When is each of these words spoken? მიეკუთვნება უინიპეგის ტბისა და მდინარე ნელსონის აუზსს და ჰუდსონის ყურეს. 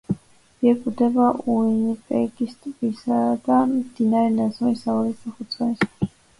მიეკუთვნება 0.61 1.27
უინიპეგის 1.57 2.57
ტბისა 2.65 3.21
და 3.51 3.61
მდინარე 3.77 4.35
ნელსონის 4.41 4.85
აუზსს 4.97 5.31
და 5.33 5.39
ჰუდსონის 5.39 5.89
ყურეს. 5.89 6.15